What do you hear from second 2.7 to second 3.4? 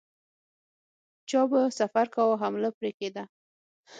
پرې کېده.